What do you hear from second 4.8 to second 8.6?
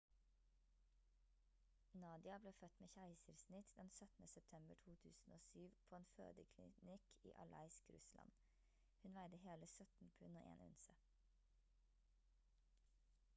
2007 på en fødeklinikk i aleisk russland